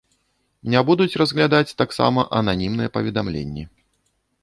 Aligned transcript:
Не 0.73 0.81
будуць 0.87 1.19
разглядаць 1.23 1.77
таксама 1.83 2.27
ананімныя 2.41 2.89
паведамленні. 2.99 3.63